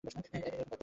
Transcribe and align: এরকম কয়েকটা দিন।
এরকম 0.03 0.21
কয়েকটা 0.23 0.49
দিন। 0.57 0.79